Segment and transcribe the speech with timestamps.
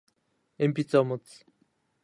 [0.57, 1.45] 鉛筆を持つ